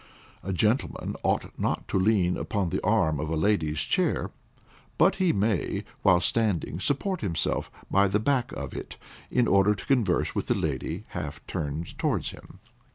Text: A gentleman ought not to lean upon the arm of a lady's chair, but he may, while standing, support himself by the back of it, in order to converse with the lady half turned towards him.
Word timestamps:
A 0.41 0.51
gentleman 0.51 1.15
ought 1.21 1.51
not 1.59 1.87
to 1.89 1.99
lean 1.99 2.35
upon 2.35 2.69
the 2.69 2.83
arm 2.83 3.19
of 3.19 3.29
a 3.29 3.35
lady's 3.37 3.81
chair, 3.81 4.31
but 4.97 5.17
he 5.17 5.31
may, 5.31 5.83
while 6.01 6.19
standing, 6.19 6.79
support 6.79 7.21
himself 7.21 7.69
by 7.91 8.07
the 8.07 8.17
back 8.19 8.51
of 8.53 8.73
it, 8.75 8.97
in 9.29 9.47
order 9.47 9.75
to 9.75 9.85
converse 9.85 10.33
with 10.33 10.47
the 10.47 10.55
lady 10.55 11.03
half 11.09 11.39
turned 11.45 11.95
towards 11.99 12.31
him. 12.31 12.57